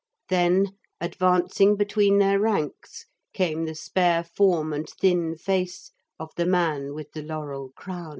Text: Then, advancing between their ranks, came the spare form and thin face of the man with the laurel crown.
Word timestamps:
Then, 0.29 0.71
advancing 0.99 1.75
between 1.75 2.17
their 2.17 2.39
ranks, 2.39 3.05
came 3.33 3.65
the 3.65 3.75
spare 3.75 4.23
form 4.23 4.73
and 4.73 4.89
thin 4.89 5.35
face 5.35 5.91
of 6.17 6.31
the 6.37 6.47
man 6.47 6.95
with 6.95 7.11
the 7.11 7.21
laurel 7.21 7.69
crown. 7.75 8.09